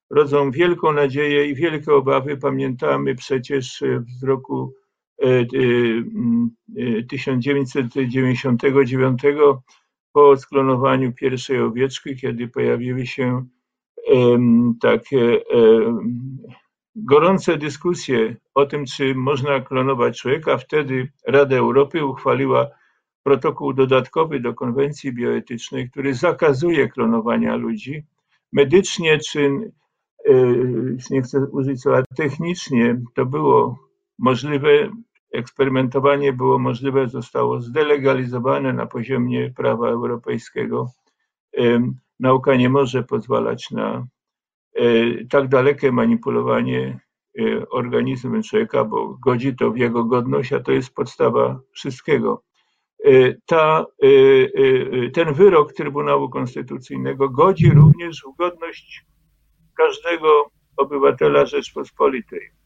rodzą 0.10 0.52
wielką 0.52 0.92
nadzieję 0.92 1.46
i 1.46 1.56
wielkie 1.56 1.94
obawy. 1.94 2.38
Pamiętamy 2.38 3.16
przecież 3.16 3.84
z 4.20 4.24
roku 4.24 4.74
1999 7.10 9.26
e, 9.26 9.30
e, 9.30 9.34
po 10.14 10.38
sklonowaniu 10.38 11.14
pierwszej 11.14 11.62
owieczki, 11.62 12.16
kiedy 12.16 12.48
pojawiły 12.48 13.06
się 13.06 13.46
takie 14.82 15.42
gorące 16.96 17.58
dyskusje 17.58 18.36
o 18.54 18.66
tym, 18.66 18.86
czy 18.86 19.16
można 19.16 19.60
klonować 19.60 20.20
człowieka. 20.20 20.58
Wtedy 20.58 21.12
Rada 21.28 21.58
Europy 21.58 22.06
uchwaliła 22.06 22.68
protokół 23.24 23.74
dodatkowy 23.74 24.40
do 24.40 24.54
konwencji 24.54 25.14
bioetycznej, 25.14 25.90
który 25.90 26.14
zakazuje 26.14 26.90
klonowania 26.90 27.56
ludzi. 27.56 28.04
Medycznie 28.52 29.20
czy 29.20 29.72
Y, 30.28 30.98
nie 31.10 31.22
chcę 31.22 31.40
użyć 31.40 31.82
słowa 31.82 32.04
technicznie, 32.16 33.02
to 33.16 33.26
było 33.26 33.80
możliwe, 34.20 34.90
eksperymentowanie 35.32 36.34
było 36.34 36.60
możliwe, 36.60 37.08
zostało 37.08 37.62
zdelegalizowane 37.62 38.74
na 38.74 38.86
poziomie 38.86 39.52
prawa 39.56 39.90
europejskiego. 39.90 40.88
Nauka 42.20 42.56
nie 42.56 42.70
może 42.70 43.04
pozwalać 43.04 43.72
na 43.72 44.08
y, 44.80 45.28
tak 45.30 45.48
dalekie 45.48 45.92
manipulowanie 45.92 47.00
y, 47.40 47.70
organizmem 47.70 48.44
człowieka, 48.44 48.84
bo 48.84 49.18
godzi 49.26 49.56
to 49.56 49.72
w 49.72 49.78
jego 49.78 50.06
godność, 50.06 50.54
a 50.54 50.60
to 50.60 50.72
jest 50.72 50.94
podstawa 50.94 51.60
wszystkiego. 51.72 52.44
Ta, 53.46 53.86
ten 55.14 55.34
wyrok 55.34 55.74
Trybunału 55.74 56.30
Konstytucyjnego 56.30 57.30
godzi 57.30 57.70
również 57.72 58.24
w 58.34 58.38
godność 58.38 59.06
każdego 59.78 60.52
obywatela 60.78 61.46
Rzeczpospolitej. 61.46 62.59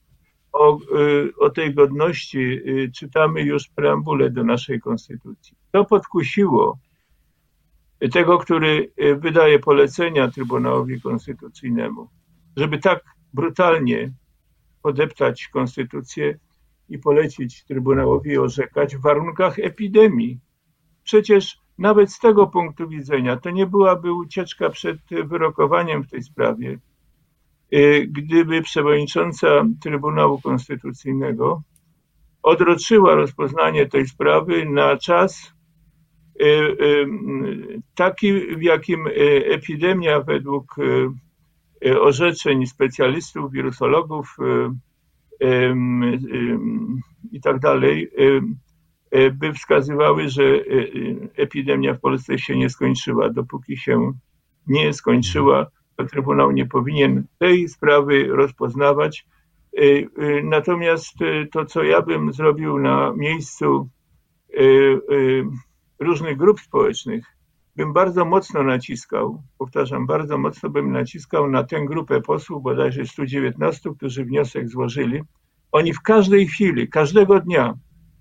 O, 0.53 0.77
y, 1.00 1.33
o 1.39 1.50
tej 1.50 1.74
godności 1.74 2.39
y, 2.39 2.91
czytamy 2.95 3.41
już 3.41 3.67
preambulę 3.67 4.29
do 4.29 4.43
naszej 4.43 4.79
konstytucji. 4.79 5.57
To 5.72 5.86
podkusiło 5.86 6.79
tego, 8.12 8.38
który 8.38 8.91
y, 9.03 9.15
wydaje 9.15 9.60
polecenia 9.60 10.31
Trybunałowi 10.31 11.01
Konstytucyjnemu, 11.01 12.10
żeby 12.57 12.77
tak 12.77 13.03
brutalnie 13.33 14.13
podeptać 14.81 15.48
konstytucję 15.48 16.39
i 16.89 17.00
polecić 17.00 17.63
Trybunałowi 17.65 18.38
orzekać 18.38 18.95
w 18.95 19.01
warunkach 19.01 19.60
epidemii. 19.60 20.39
Przecież 21.03 21.57
nawet 21.77 22.12
z 22.12 22.19
tego 22.19 22.48
punktu 22.48 22.89
widzenia 22.89 23.38
to 23.38 23.50
nie 23.50 23.67
byłaby 23.67 24.13
ucieczka 24.13 24.69
przed 24.69 24.98
wyrokowaniem 25.25 26.03
w 26.03 26.10
tej 26.10 26.24
sprawie, 26.24 26.77
gdyby 28.08 28.62
przewodnicząca 28.62 29.48
Trybunału 29.82 30.42
Konstytucyjnego 30.42 31.62
odroczyła 32.44 33.15
rozpoznanie 33.15 33.86
tej 33.86 34.08
sprawy 34.08 34.65
na 34.65 34.98
czas 34.98 35.53
y, 36.42 36.46
y, 36.46 37.08
taki, 37.96 38.34
w 38.58 38.62
jakim 38.62 39.08
epidemia 39.51 40.22
według 40.22 40.75
orzeczeń 42.01 42.65
specjalistów, 42.68 43.51
wirusologów 43.51 44.38
i 47.32 47.42
tak 47.42 47.60
dalej, 47.60 48.12
by 49.34 49.53
wskazywały, 49.53 50.30
że 50.30 50.44
epidemia 51.36 51.94
w 51.94 52.00
Polsce 52.00 52.39
się 52.39 52.58
nie 52.58 52.70
skończyła, 52.70 53.30
dopóki 53.30 53.77
się 53.77 54.13
nie 54.68 54.94
skończyła 54.94 55.68
Trybunał 56.12 56.52
nie 56.52 56.66
powinien 56.66 57.24
tej 57.40 57.70
sprawy 57.70 58.28
rozpoznawać. 58.28 59.26
Y, 59.80 59.82
y, 59.82 60.42
natomiast 60.44 61.22
y, 61.22 61.48
to, 61.52 61.66
co 61.66 61.84
ja 61.84 62.02
bym 62.02 62.34
zrobił 62.34 62.80
na 62.80 63.14
miejscu 63.14 63.90
różnych 66.00 66.38
grup 66.38 66.60
społecznych, 66.60 67.26
bym 67.76 67.94
bardzo 67.94 68.26
mocno 68.26 68.64
naciskał, 68.64 69.44
powtarzam, 69.58 70.08
bardzo 70.08 70.38
mocno 70.38 70.70
bym 70.70 70.92
naciskał 70.92 71.50
na 71.50 71.64
tę 71.64 71.86
grupę 71.86 72.22
posłów, 72.22 72.64
bodajże 72.64 73.06
119, 73.06 73.90
którzy 73.98 74.26
wniosek 74.26 74.70
złożyli. 74.70 75.22
Oni 75.72 75.94
w 75.94 76.02
każdej 76.02 76.48
chwili, 76.48 76.90
każdego 76.90 77.40
dnia 77.40 77.74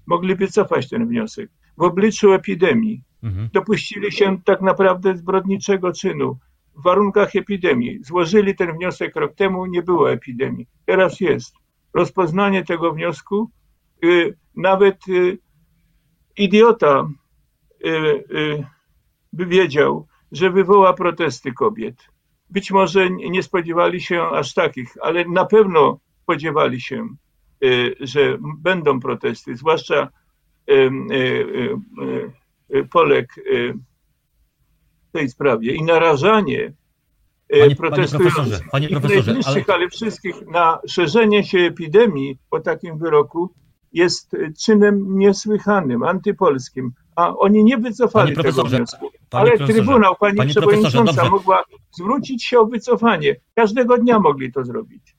mogliby 0.06 0.48
cofać 0.48 0.88
ten 0.88 1.08
wniosek 1.08 1.50
w 1.76 1.82
obliczu 1.82 2.32
epidemii, 2.32 3.02
mhm. 3.22 3.48
dopuścili 3.52 4.12
się 4.12 4.38
tak 4.44 4.60
naprawdę 4.60 5.16
zbrodniczego 5.16 5.92
czynu 5.92 6.38
w 6.76 6.82
warunkach 6.82 7.36
epidemii. 7.36 7.98
Złożyli 8.04 8.56
ten 8.56 8.72
wniosek 8.72 9.16
rok 9.16 9.34
temu, 9.34 9.66
nie 9.66 9.82
było 9.82 10.12
epidemii. 10.12 10.66
Teraz 10.86 11.20
jest. 11.20 11.54
Rozpoznanie 11.94 12.64
tego 12.64 12.92
wniosku, 12.92 13.50
y, 14.04 14.36
nawet 14.56 15.08
y, 15.08 15.38
idiota 16.36 17.08
y, 17.86 18.66
by 19.32 19.46
wiedział, 19.46 20.06
że 20.32 20.50
wywoła 20.50 20.92
protesty 20.92 21.52
kobiet. 21.52 21.96
Być 22.50 22.70
może 22.70 23.10
nie 23.10 23.42
spodziewali 23.42 24.00
się 24.00 24.22
aż 24.22 24.54
takich, 24.54 24.94
ale 25.02 25.24
na 25.24 25.44
pewno 25.44 26.00
spodziewali 26.22 26.80
się, 26.80 27.08
że 28.00 28.38
będą 28.58 29.00
protesty, 29.00 29.56
zwłaszcza 29.56 30.08
Polek 32.90 33.34
w 35.12 35.18
tej 35.18 35.28
sprawie 35.28 35.74
i 35.74 35.82
narażanie 35.82 36.72
e, 37.48 37.60
panie, 37.60 37.76
protestujących, 37.76 38.70
panie 38.70 38.88
profesorze, 38.88 39.34
ale... 39.46 39.64
ale 39.68 39.88
wszystkich 39.88 40.46
na 40.46 40.78
szerzenie 40.88 41.44
się 41.44 41.58
epidemii 41.58 42.38
po 42.50 42.60
takim 42.60 42.98
wyroku 42.98 43.54
jest 43.92 44.36
czynem 44.64 45.18
niesłychanym, 45.18 46.02
antypolskim. 46.02 46.92
A 47.16 47.36
oni 47.36 47.64
nie 47.64 47.78
wycofali 47.78 48.36
tego 48.36 48.64
wniosku. 48.64 49.10
Ale 49.30 49.58
Trybunał, 49.58 50.16
pani 50.20 50.36
panie 50.36 50.50
przewodnicząca, 50.50 51.30
mogła 51.30 51.64
zwrócić 51.90 52.44
się 52.44 52.58
o 52.60 52.66
wycofanie. 52.66 53.36
Każdego 53.54 53.98
dnia 53.98 54.18
mogli 54.18 54.52
to 54.52 54.64
zrobić. 54.64 55.11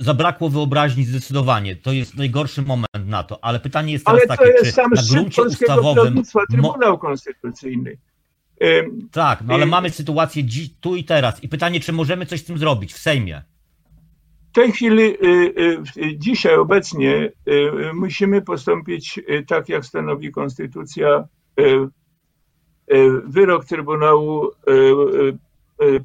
Zabrakło 0.00 0.50
wyobraźni 0.50 1.04
zdecydowanie. 1.04 1.76
To 1.76 1.92
jest 1.92 2.16
najgorszy 2.16 2.62
moment 2.62 3.06
na 3.06 3.22
to. 3.22 3.44
Ale 3.44 3.60
pytanie 3.60 3.92
jest 3.92 4.06
teraz 4.06 4.20
Ale 4.20 4.36
takie, 4.36 4.52
to 4.52 4.64
jest 4.64 4.74
sam 4.74 4.90
na 4.90 5.02
gruncie 5.02 5.42
ustawowym... 5.42 6.22
Trybunał 6.50 6.98
Konstytucyjny. 6.98 7.96
Tak, 9.10 9.42
no 9.46 9.54
ale 9.54 9.66
mamy 9.66 9.90
sytuację 9.90 10.44
dziś, 10.44 10.70
tu 10.80 10.96
i 10.96 11.04
teraz. 11.04 11.44
I 11.44 11.48
pytanie, 11.48 11.80
czy 11.80 11.92
możemy 11.92 12.26
coś 12.26 12.40
z 12.40 12.44
tym 12.44 12.58
zrobić 12.58 12.92
w 12.92 12.98
Sejmie? 12.98 13.42
W 14.50 14.54
tej 14.54 14.72
chwili, 14.72 15.02
y, 15.02 15.54
y, 15.96 16.18
dzisiaj, 16.18 16.56
obecnie, 16.56 17.32
y, 17.48 17.70
musimy 17.94 18.42
postąpić 18.42 19.20
tak, 19.46 19.68
jak 19.68 19.84
stanowi 19.84 20.32
Konstytucja. 20.32 21.24
Wyrok 23.24 23.64
Trybunału 23.64 24.50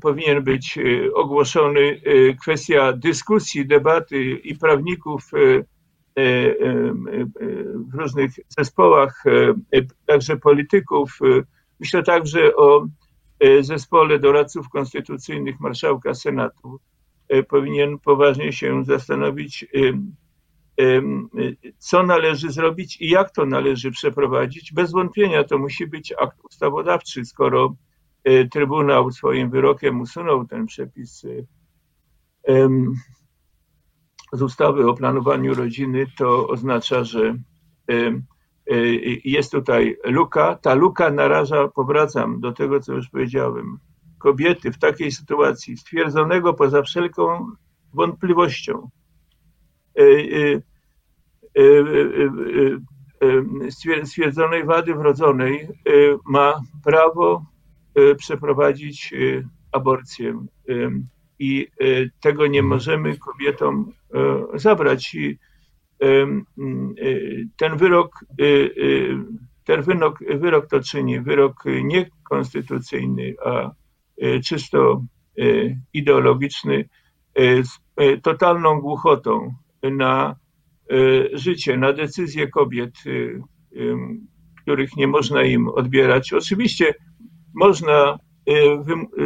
powinien 0.02 0.44
być 0.44 0.80
ogłoszony. 1.14 2.02
Kwestia 2.42 2.94
dyskusji, 2.94 3.68
debaty 3.68 4.24
i 4.24 4.56
prawników 4.58 5.32
w 7.92 7.94
różnych 7.94 8.32
zespołach, 8.58 9.24
także 10.06 10.38
polityków, 10.38 11.20
Myślę 11.80 12.04
także 12.04 12.56
o 12.56 12.88
zespole 13.62 14.20
doradców 14.20 14.70
konstytucyjnych 14.70 15.60
marszałka 15.60 16.14
Senatu. 16.14 16.80
Powinien 17.50 18.00
poważnie 18.00 18.54
się 18.54 18.84
zastanowić, 18.86 19.66
co 21.78 22.04
należy 22.04 22.52
zrobić 22.52 23.02
i 23.02 23.10
jak 23.10 23.32
to 23.32 23.46
należy 23.46 23.92
przeprowadzić. 23.92 24.74
Bez 24.74 24.92
wątpienia 24.92 25.44
to 25.44 25.58
musi 25.58 25.88
być 25.88 26.14
akt 26.20 26.38
ustawodawczy, 26.50 27.26
skoro 27.26 27.76
Trybunał 28.52 29.12
swoim 29.12 29.50
wyrokiem 29.50 30.02
usunął 30.02 30.48
ten 30.48 30.66
przepis 30.66 31.26
z 34.34 34.42
ustawy 34.42 34.88
o 34.88 34.94
planowaniu 34.94 35.54
rodziny, 35.54 36.06
to 36.18 36.48
oznacza, 36.48 37.04
że 37.04 37.36
Y, 38.72 39.22
jest 39.26 39.52
tutaj 39.52 39.98
luka. 40.04 40.56
Ta 40.56 40.74
luka 40.74 41.12
naraża, 41.12 41.68
powracam 41.68 42.40
do 42.40 42.52
tego, 42.52 42.80
co 42.80 42.94
już 42.94 43.10
powiedziałem, 43.10 43.80
kobiety 44.18 44.72
w 44.72 44.80
takiej 44.80 45.12
sytuacji 45.12 45.78
stwierdzonego 45.78 46.53
poza 46.53 46.82
wszelką 46.82 47.51
wątpliwością 47.94 48.90
y, 50.00 50.62
y, 51.58 52.22
stwierdzonej 54.05 54.66
wady 54.66 54.96
wrodzonej 54.96 55.68
ma 56.25 56.62
prawo 56.84 57.46
przeprowadzić 58.18 59.14
aborcję 59.72 60.46
i 61.40 61.68
tego 62.22 62.48
nie 62.48 62.64
możemy 62.64 63.18
kobietom 63.18 63.94
zabrać. 64.53 65.16
I 65.16 65.40
Y, 66.03 67.48
ten 67.57 67.77
wyrok, 67.77 68.25
y, 68.42 68.44
y, 68.77 69.18
ten 69.64 69.81
wyrok, 69.81 70.20
wyrok 70.20 70.68
to 70.68 70.79
czyni 70.79 71.20
wyrok 71.22 71.64
niekonstytucyjny, 71.83 73.35
a 73.46 73.72
czysto 74.44 75.05
ideologiczny, 75.94 76.90
z 77.38 77.70
totalną 78.24 78.81
głuchotą 78.81 79.53
na 79.83 80.35
życie, 81.33 81.77
na 81.77 81.94
decyzje 81.94 82.48
kobiet, 82.48 82.94
których 84.62 84.96
nie 84.96 85.07
można 85.07 85.44
im 85.44 85.68
odbierać. 85.68 86.33
Oczywiście 86.33 86.94
można 87.53 88.20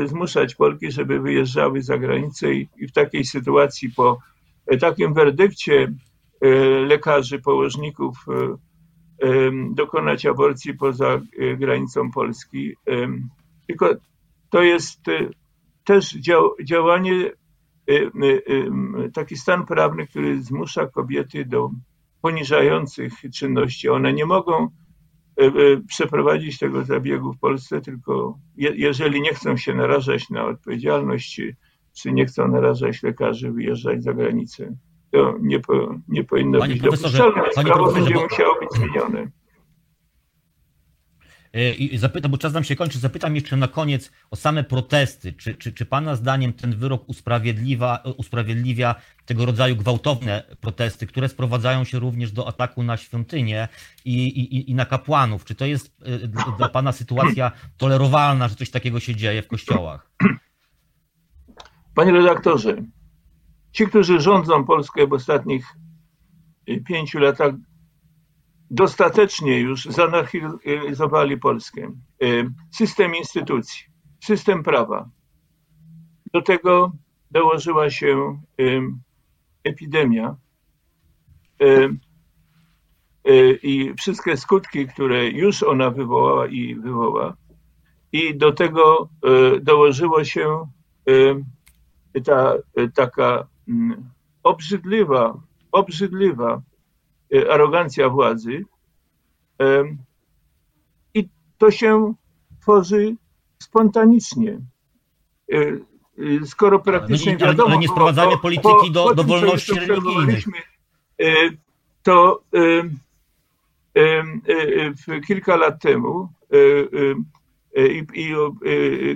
zmuszać 0.05 0.55
Polki, 0.55 0.91
żeby 0.91 1.19
wyjeżdżały 1.19 1.81
za 1.81 1.97
granicę 1.97 2.53
i 2.53 2.88
w 2.88 2.91
takiej 2.91 3.25
sytuacji 3.25 3.89
po 3.95 4.19
takim 4.79 5.13
werdykcie 5.13 5.93
lekarzy, 6.88 7.39
położników 7.39 8.17
dokonać 9.71 10.25
aborcji 10.25 10.73
poza 10.73 11.21
granicą 11.57 12.12
Polski. 12.12 12.75
Tylko 13.67 13.89
to 14.49 14.63
jest 14.63 15.01
też 15.83 16.17
działanie, 16.63 17.31
taki 19.13 19.38
stan 19.38 19.65
prawny, 19.65 20.07
który 20.07 20.43
zmusza 20.43 20.88
kobiety 20.88 21.45
do 21.45 21.69
poniżających 22.21 23.13
czynności. 23.33 23.89
One 23.89 24.13
nie 24.13 24.25
mogą 24.25 24.69
przeprowadzić 25.87 26.59
tego 26.59 26.83
zabiegu 26.83 27.33
w 27.33 27.39
Polsce, 27.39 27.81
tylko 27.81 28.39
jeżeli 28.57 29.21
nie 29.21 29.33
chcą 29.33 29.57
się 29.57 29.73
narażać 29.73 30.29
na 30.29 30.45
odpowiedzialność, 30.45 31.41
czy 31.93 32.11
nie 32.11 32.25
chcą 32.25 32.47
narażać 32.47 33.03
lekarzy, 33.03 33.51
wyjeżdżać 33.51 34.03
za 34.03 34.13
granicę 34.13 34.75
to 35.13 35.35
nie, 35.41 35.59
po, 35.59 35.95
nie 36.07 36.23
powinno 36.23 36.59
panie 36.59 36.73
być 36.73 36.83
dopuszczalne. 36.83 37.41
Prawo 37.63 37.91
będzie 37.91 38.15
musiało 38.15 38.59
być 38.59 38.69
zmienione. 38.71 39.27
E, 41.53 41.73
I 41.73 41.97
zapytam, 41.97 42.31
bo 42.31 42.37
czas 42.37 42.53
nam 42.53 42.63
się 42.63 42.75
kończy, 42.75 42.99
zapytam 42.99 43.35
jeszcze 43.35 43.57
na 43.57 43.67
koniec 43.67 44.11
o 44.31 44.35
same 44.35 44.63
protesty. 44.63 45.33
Czy, 45.33 45.55
czy, 45.55 45.71
czy 45.71 45.85
Pana 45.85 46.15
zdaniem 46.15 46.53
ten 46.53 46.75
wyrok 46.75 47.09
usprawiedliwia, 47.09 47.99
usprawiedliwia 48.17 48.95
tego 49.25 49.45
rodzaju 49.45 49.75
gwałtowne 49.75 50.43
protesty, 50.61 51.07
które 51.07 51.29
sprowadzają 51.29 51.83
się 51.83 51.99
również 51.99 52.31
do 52.31 52.47
ataku 52.47 52.83
na 52.83 52.97
świątynię 52.97 53.67
i, 54.05 54.27
i, 54.27 54.71
i 54.71 54.75
na 54.75 54.85
kapłanów? 54.85 55.45
Czy 55.45 55.55
to 55.55 55.65
jest 55.65 55.95
e, 56.05 56.27
dla 56.57 56.69
Pana 56.69 56.91
sytuacja 56.91 57.51
tolerowalna, 57.77 58.47
że 58.47 58.55
coś 58.55 58.69
takiego 58.69 58.99
się 58.99 59.15
dzieje 59.15 59.41
w 59.41 59.47
kościołach? 59.47 60.11
Panie 61.95 62.11
redaktorze, 62.11 62.83
Ci, 63.73 63.87
którzy 63.87 64.19
rządzą 64.19 64.65
Polskę 64.65 65.07
w 65.07 65.13
ostatnich 65.13 65.65
pięciu 66.87 67.19
latach, 67.19 67.53
dostatecznie 68.73 69.59
już 69.59 69.86
zanarchizowali 69.86 71.38
Polskę. 71.38 71.91
Y, 72.23 72.49
system 72.71 73.15
instytucji, 73.15 73.86
system 74.23 74.63
prawa. 74.63 75.09
Do 76.33 76.41
tego 76.41 76.91
dołożyła 77.31 77.89
się 77.89 78.41
y, 78.62 78.81
epidemia 79.63 80.36
i 83.63 83.93
wszystkie 83.97 84.38
skutki, 84.38 84.88
które 84.88 85.29
już 85.29 85.63
ona 85.63 85.89
wywołała 85.89 86.47
i 86.47 86.75
wywoła. 86.75 87.38
I 88.12 88.38
do 88.38 88.51
tego 88.51 89.09
dołożyło 89.62 90.23
się 90.23 90.67
ta 92.25 92.53
taka 92.95 93.47
Mm, 93.67 94.09
obrzydliwa, 94.43 95.41
obrzydliwa 95.71 96.62
arogancja 97.49 98.09
władzy 98.09 98.65
i 101.13 101.29
to 101.57 101.71
się 101.71 102.13
tworzy 102.61 103.15
spontanicznie. 103.59 104.59
E, 105.53 105.57
e, 105.57 106.45
skoro 106.45 106.79
praktycznie 106.79 107.31
ale, 107.31 107.47
wiadomo... 107.47 107.69
Ale 107.69 107.77
nie 107.77 107.87
sprowadzanie 107.87 108.37
polityki 108.37 108.91
do, 108.91 109.03
po 109.03 109.15
do 109.15 109.23
wolności 109.23 109.73
religijnych. 109.79 110.45
To 112.03 112.43
kilka 115.27 115.55
lat 115.55 115.81
temu, 115.81 116.29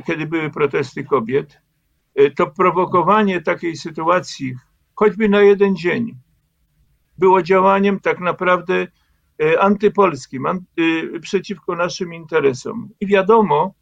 kiedy 0.06 0.28
były 0.28 0.50
protesty 0.50 1.04
kobiet, 1.04 1.60
Y, 2.20 2.32
to 2.32 2.48
prowokowanie 2.48 3.42
takiej 3.42 3.78
sytuacji, 3.78 4.56
choćby 4.96 5.30
na 5.30 5.42
jeden 5.42 5.76
dzień, 5.76 6.16
było 7.18 7.42
działaniem 7.44 8.00
tak 8.00 8.20
naprawdę 8.20 8.88
antypolskim, 9.60 10.46
anty, 10.46 10.66
przeciwko 11.22 11.76
naszym 11.76 12.14
interesom. 12.14 12.90
I 13.00 13.08
wiadomo, 13.08 13.74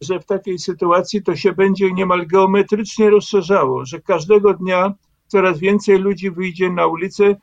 że 0.00 0.20
w 0.20 0.26
takiej 0.26 0.58
sytuacji 0.58 1.22
to 1.22 1.36
się 1.36 1.52
będzie 1.52 1.92
niemal 1.92 2.26
geometrycznie 2.26 3.10
rozszerzało, 3.10 3.84
że 3.84 4.00
każdego 4.00 4.54
dnia 4.54 4.94
coraz 5.26 5.58
więcej 5.58 5.98
ludzi 5.98 6.30
wyjdzie 6.30 6.70
na 6.70 6.86
ulicę, 6.86 7.36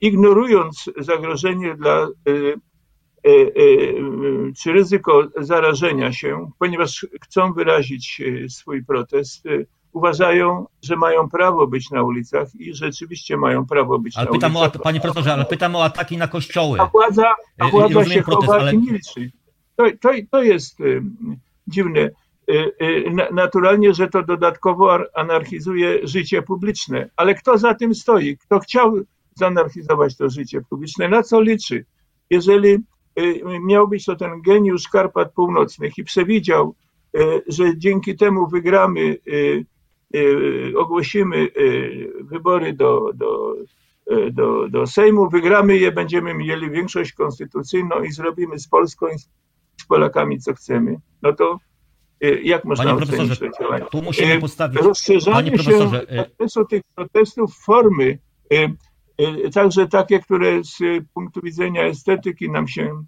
ignorując 0.00 0.90
zagrożenie 0.98 1.74
dla 1.74 2.08
czy 4.58 4.72
ryzyko 4.72 5.28
zarażenia 5.36 6.12
się, 6.12 6.50
ponieważ 6.58 7.06
chcą 7.22 7.52
wyrazić 7.52 8.22
swój 8.48 8.84
protest, 8.84 9.44
uważają, 9.92 10.66
że 10.82 10.96
mają 10.96 11.28
prawo 11.28 11.66
być 11.66 11.90
na 11.90 12.02
ulicach 12.02 12.48
i 12.54 12.74
rzeczywiście 12.74 13.36
mają 13.36 13.66
prawo 13.66 13.98
być 13.98 14.16
ale 14.16 14.26
na 14.26 14.32
pytam 14.32 14.56
ulicach. 14.56 14.76
O, 14.76 14.78
panie 14.78 15.00
profesorze, 15.00 15.32
ale 15.32 15.44
pytam 15.44 15.76
o 15.76 15.84
ataki 15.84 16.16
na 16.16 16.28
kościoły. 16.28 16.80
A 16.80 16.86
władza, 16.86 17.34
a 17.58 17.68
władza 17.68 17.94
Rozumiem 17.94 18.18
się 18.18 18.22
protest, 18.22 18.46
chowa 18.46 18.60
ale- 18.60 18.74
i 18.74 18.78
milczy. 18.78 19.30
To, 19.76 19.84
to, 20.00 20.08
to 20.30 20.42
jest 20.42 20.80
y, 20.80 21.02
dziwne. 21.66 22.00
Y, 22.00 22.72
y, 22.82 23.10
na- 23.12 23.30
Naturalnie, 23.30 23.94
że 23.94 24.08
to 24.08 24.22
dodatkowo 24.22 24.94
ar- 24.94 25.08
anarchizuje 25.14 26.06
życie 26.06 26.42
publiczne. 26.42 27.10
Ale 27.16 27.34
kto 27.34 27.58
za 27.58 27.74
tym 27.74 27.94
stoi? 27.94 28.36
Kto 28.36 28.58
chciał 28.60 28.94
zanarchizować 29.34 30.16
to 30.16 30.28
życie 30.30 30.60
publiczne? 30.70 31.08
Na 31.08 31.22
co 31.22 31.40
liczy? 31.40 31.84
Jeżeli 32.30 32.68
y, 33.18 33.42
miał 33.64 33.88
być 33.88 34.04
to 34.04 34.16
ten 34.16 34.42
geniusz 34.42 34.88
Karpat 34.88 35.32
Północnych 35.32 35.98
i 35.98 36.04
przewidział, 36.04 36.74
y, 37.16 37.42
że 37.48 37.78
dzięki 37.78 38.16
temu 38.16 38.46
wygramy, 38.48 39.00
y, 39.00 39.20
y, 39.32 39.66
ogłosimy 40.76 41.36
y, 41.36 42.12
wybory 42.20 42.72
do, 42.72 43.12
do, 43.14 43.54
y, 44.12 44.32
do, 44.32 44.68
do 44.68 44.86
Sejmu, 44.86 45.28
wygramy 45.30 45.78
je, 45.78 45.92
będziemy 45.92 46.34
mieli 46.34 46.70
większość 46.70 47.12
konstytucyjną 47.12 48.02
i 48.02 48.12
zrobimy 48.12 48.58
z 48.58 48.68
Polską 48.68 49.06
i 49.08 49.18
z 49.18 49.28
Polakami 49.88 50.38
co 50.38 50.54
chcemy, 50.54 50.96
no 51.22 51.32
to 51.32 51.58
y, 52.24 52.40
jak 52.44 52.64
można 52.64 52.84
Panie 52.84 52.96
ocenić 53.02 53.38
profesorze, 53.38 53.86
tu 53.90 54.02
musimy 54.02 54.34
Y, 54.36 54.40
postawić. 54.40 54.80
Rozszerzanie 54.82 55.50
Panie 55.50 55.50
się 55.50 55.64
profesorze, 55.64 56.02
y- 56.12 56.16
zakresu 56.16 56.64
tych 56.64 56.82
protestów 56.94 57.54
formy, 57.64 58.18
y, 58.52 58.76
y, 59.46 59.50
także 59.50 59.88
takie, 59.88 60.20
które 60.20 60.64
z 60.64 60.80
y, 60.80 61.04
punktu 61.14 61.40
widzenia 61.40 61.82
estetyki 61.82 62.50
nam 62.50 62.68
się 62.68 63.04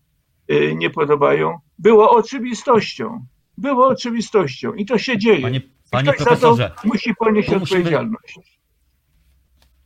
y, 0.53 0.75
nie 0.77 0.91
podobają, 0.91 1.59
było 1.79 2.11
oczywistością. 2.11 3.27
Było 3.59 3.87
oczywistością 3.89 4.73
i 4.73 4.87
to 4.87 4.99
się 4.99 5.19
dzieje. 5.19 5.43
Panie, 5.43 5.61
I 5.87 5.91
panie 5.91 6.13
ktoś 6.13 6.19
za 6.19 6.25
to 6.25 6.31
profesorze, 6.31 6.71
musi 6.85 7.15
ponieść 7.19 7.49
tu 7.49 7.59
musimy- 7.59 7.79
odpowiedzialność. 7.81 8.39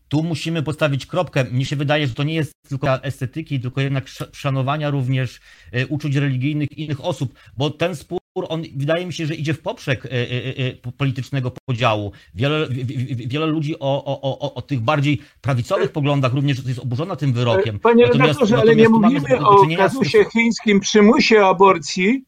tu 0.08 0.22
musimy 0.22 0.62
postawić 0.62 1.06
kropkę. 1.06 1.44
Mnie 1.44 1.64
się 1.64 1.76
wydaje, 1.76 2.06
że 2.06 2.14
to 2.14 2.22
nie 2.22 2.34
jest 2.34 2.52
tylko 2.68 3.04
estetyki, 3.04 3.60
tylko 3.60 3.80
jednak 3.80 4.04
sz- 4.08 4.36
szanowania 4.36 4.90
również 4.90 5.40
e, 5.72 5.86
uczuć 5.86 6.16
religijnych 6.16 6.78
innych 6.78 7.04
osób, 7.04 7.34
bo 7.56 7.70
ten 7.70 7.96
spór, 7.96 8.18
on 8.48 8.62
wydaje 8.76 9.06
mi 9.06 9.12
się, 9.12 9.26
że 9.26 9.34
idzie 9.34 9.54
w 9.54 9.60
poprzek 9.60 10.06
e, 10.06 10.10
e, 10.10 10.56
e, 10.56 10.72
po- 10.74 10.92
politycznego 10.92 11.52
podziału. 11.68 12.12
Wiele, 12.34 12.68
wi- 12.68 12.84
wi- 12.84 13.28
wiele 13.28 13.46
ludzi 13.46 13.78
o, 13.78 14.04
o, 14.04 14.20
o, 14.40 14.54
o 14.54 14.62
tych 14.62 14.80
bardziej 14.80 15.20
prawicowych 15.40 15.92
poglądach 15.92 16.32
również 16.34 16.66
jest 16.66 16.78
oburzona 16.80 17.16
tym 17.16 17.32
wyrokiem. 17.32 17.78
Panie 17.78 18.04
Natomiast- 18.06 18.20
redaktorze, 18.22 18.56
ale 18.58 18.76
nie 18.76 18.82
natomiast 18.88 19.26
tu 19.26 19.30
mamy 19.30 19.42
mówimy 19.60 19.76
o 19.78 19.82
kazusie 19.82 20.24
chińskim 20.32 20.80
przymusie 20.80 21.44
aborcji 21.44 22.24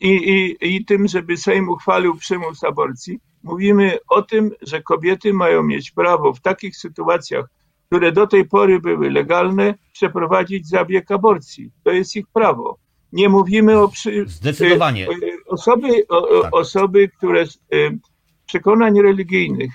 i, 0.00 0.08
i, 0.10 0.56
i 0.76 0.84
tym, 0.84 1.08
żeby 1.08 1.36
Sejm 1.36 1.68
uchwalił 1.68 2.16
przymus 2.16 2.64
aborcji. 2.64 3.18
Mówimy 3.42 3.98
o 4.08 4.22
tym, 4.22 4.50
że 4.62 4.82
kobiety 4.82 5.32
mają 5.34 5.62
mieć 5.62 5.90
prawo 5.90 6.32
w 6.32 6.40
takich 6.40 6.76
sytuacjach, 6.76 7.46
które 7.86 8.12
do 8.12 8.26
tej 8.26 8.44
pory 8.48 8.80
były 8.80 9.10
legalne, 9.10 9.74
przeprowadzić 9.92 10.68
zabieg 10.68 11.10
aborcji. 11.10 11.70
To 11.84 11.90
jest 11.90 12.16
ich 12.16 12.26
prawo. 12.32 12.78
Nie 13.12 13.28
mówimy 13.28 13.78
o 13.80 13.88
przy, 13.88 14.24
Zdecydowanie. 14.28 15.08
y, 15.08 15.12
y, 15.12 15.38
osoby, 15.46 15.88
o, 16.08 16.42
Tak. 16.42 16.54
osoby, 16.54 17.08
które 17.08 17.46
z 17.46 17.56
y, 17.74 17.98
przekonań 18.46 19.00
religijnych 19.00 19.70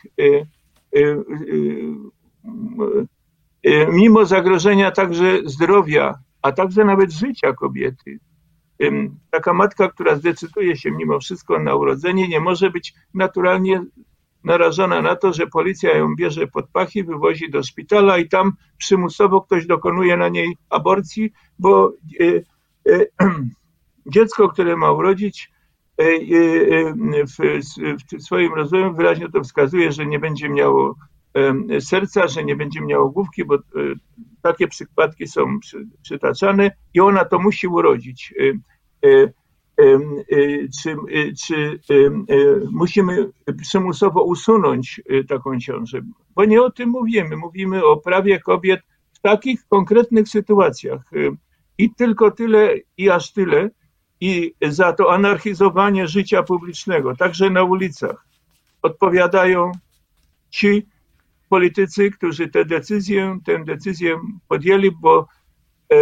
mimo 3.91 4.25
zagrożenia 4.25 4.91
także 4.91 5.39
zdrowia, 5.45 6.15
a 6.41 6.51
także 6.51 6.85
nawet 6.85 7.11
życia 7.11 7.53
kobiety, 7.53 8.19
taka 9.31 9.53
matka, 9.53 9.89
która 9.89 10.15
zdecyduje 10.15 10.77
się 10.77 10.91
mimo 10.91 11.19
wszystko 11.19 11.59
na 11.59 11.75
urodzenie, 11.75 12.27
nie 12.27 12.39
może 12.39 12.69
być 12.69 12.93
naturalnie 13.13 13.83
narażona 14.43 15.01
na 15.01 15.15
to, 15.15 15.33
że 15.33 15.47
policja 15.47 15.97
ją 15.97 16.15
bierze 16.15 16.47
pod 16.47 16.69
pachy, 16.69 17.03
wywozi 17.03 17.49
do 17.49 17.63
szpitala 17.63 18.17
i 18.17 18.29
tam 18.29 18.53
przymusowo 18.77 19.41
ktoś 19.41 19.65
dokonuje 19.65 20.17
na 20.17 20.29
niej 20.29 20.57
aborcji, 20.69 21.31
bo 21.59 21.93
y, 22.21 22.45
y, 22.87 23.11
dziecko, 24.15 24.49
które 24.49 24.77
ma 24.77 24.91
urodzić, 24.91 25.51
y, 26.01 26.93
w, 28.17 28.23
swoim 28.23 28.53
rozwoju 28.53 28.93
wyraźnie 28.93 29.29
to 29.29 29.41
wskazuje, 29.41 29.91
że 29.91 30.05
nie 30.05 30.19
będzie 30.19 30.49
miało 30.49 30.95
serca, 31.79 32.27
że 32.27 32.43
nie 32.43 32.55
będzie 32.55 32.81
miało 32.81 33.09
główki, 33.09 33.45
bo 33.45 33.55
y, 33.55 33.59
takie 34.41 34.67
przypadki 34.67 35.27
są 35.27 35.59
przy, 35.59 35.87
przytaczane 36.01 36.71
i 36.93 36.99
ona 36.99 37.25
to 37.25 37.39
musi 37.39 37.67
urodzić. 37.67 38.33
Em, 39.01 39.33
y, 40.31 40.69
Czy, 40.83 40.95
czy 41.87 42.11
musimy 42.71 43.29
przymusowo 43.61 44.23
usunąć 44.23 45.01
taką 45.27 45.59
ciążę? 45.59 46.01
Bo 46.35 46.45
nie 46.45 46.61
o 46.61 46.71
tym 46.71 46.89
mówimy. 46.89 47.37
Mówimy 47.37 47.85
o 47.85 47.97
prawie 47.97 48.39
kobiet 48.39 48.81
w 49.13 49.19
takich 49.19 49.67
konkretnych 49.67 50.27
sytuacjach. 50.27 51.01
I 51.77 51.93
tylko 51.95 52.31
tyle, 52.31 52.75
i 52.97 53.09
aż 53.09 53.33
tyle. 53.33 53.69
I 54.21 54.53
za 54.61 54.93
to 54.93 55.13
anarchizowanie 55.13 56.07
życia 56.07 56.43
publicznego, 56.43 57.15
także 57.15 57.49
na 57.49 57.63
ulicach, 57.63 58.25
odpowiadają 58.81 59.71
ci 60.49 60.85
politycy, 61.49 62.11
którzy 62.11 62.47
tę 62.47 62.65
decyzję, 62.65 63.39
tę 63.45 63.63
decyzję 63.65 64.19
podjęli, 64.47 64.91
bo 64.91 65.27
y, 65.93 65.97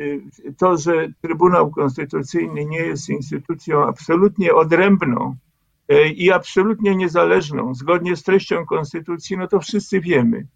y, 0.00 0.22
to, 0.58 0.76
że 0.76 1.08
Trybunał 1.20 1.70
Konstytucyjny 1.70 2.64
nie 2.64 2.78
jest 2.78 3.08
instytucją 3.08 3.86
absolutnie 3.86 4.54
odrębną 4.54 5.36
e, 5.88 6.08
i 6.08 6.32
absolutnie 6.32 6.96
niezależną, 6.96 7.74
zgodnie 7.74 8.16
z 8.16 8.22
treścią 8.22 8.66
Konstytucji, 8.66 9.36
no 9.36 9.48
to 9.48 9.60
wszyscy 9.60 10.00
wiemy. 10.00 10.46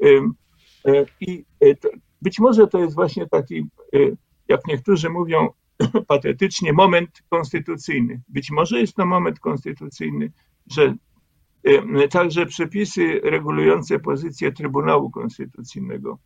Em, 0.00 0.34
e, 0.86 1.06
I 1.20 1.44
e, 1.64 1.74
być 2.22 2.38
może 2.38 2.66
to 2.66 2.78
jest 2.78 2.94
właśnie 2.94 3.26
taki, 3.28 3.66
e, 3.94 3.98
jak 4.48 4.66
niektórzy 4.66 5.10
mówią 5.10 5.48
patetycznie, 6.08 6.72
moment 6.72 7.10
konstytucyjny. 7.30 8.22
Być 8.28 8.50
może 8.50 8.80
jest 8.80 8.94
to 8.94 9.06
moment 9.06 9.40
konstytucyjny, 9.40 10.32
że 10.72 10.82
e, 10.82 10.94
także 12.10 12.46
przepisy 12.46 13.20
regulujące 13.24 13.98
pozycję 13.98 14.52
Trybunału 14.52 15.10
Konstytucyjnego 15.10 16.18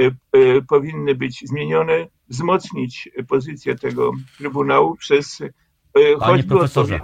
e, 0.00 0.04
e, 0.04 0.62
powinny 0.68 1.14
być 1.14 1.40
zmienione, 1.48 2.06
wzmocnić 2.28 3.08
pozycję 3.28 3.74
tego 3.76 4.10
Trybunału 4.38 4.96
przez 4.96 5.40
e, 5.40 5.48
choćby 6.20 6.48
profesorze, 6.48 7.00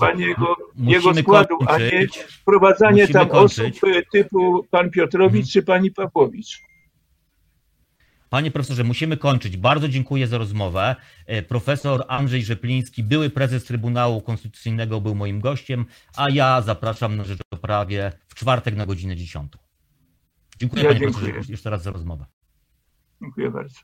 panie 0.00 0.26
jego, 0.26 0.56
jego 0.76 1.14
składu, 1.14 1.58
a 1.68 1.78
nie 1.78 1.90
kończyć. 1.90 2.18
wprowadzanie 2.18 3.08
tam 3.08 3.28
kończyć. 3.28 3.84
osób 3.84 3.90
typu 4.12 4.66
pan 4.70 4.90
Piotrowicz 4.90 5.46
Mhm. 5.46 5.52
czy 5.52 5.62
pani 5.62 5.90
Pawłowicz. 5.90 6.60
Panie 8.32 8.50
profesorze, 8.50 8.84
musimy 8.84 9.16
kończyć. 9.16 9.56
Bardzo 9.56 9.88
dziękuję 9.88 10.26
za 10.26 10.38
rozmowę. 10.38 10.96
E, 11.26 11.42
Profesor 11.42 12.04
Andrzej 12.08 12.44
Rzepliński, 12.44 13.02
były 13.02 13.30
prezes 13.30 13.64
Trybunału 13.64 14.20
Konstytucyjnego, 14.20 15.00
był 15.00 15.14
moim 15.14 15.40
gościem, 15.40 15.86
a 16.16 16.30
ja 16.30 16.62
zapraszam 16.62 17.16
na 17.16 17.24
rzecz 17.24 17.40
o 17.50 17.56
prawie 17.56 18.12
w 18.28 18.34
czwartek 18.34 18.76
na 18.76 18.86
godzinę 18.86 19.16
10. 19.16 19.52
Dziękuję 20.58 20.82
Ja 20.82 20.88
panie 20.88 21.00
dziękuję. 21.00 21.24
profesorze 21.26 21.52
jeszcze 21.52 21.70
raz 21.70 21.82
za 21.82 21.90
rozmowę. 21.90 22.26
Dziękuję 23.22 23.50
bardzo. 23.50 23.80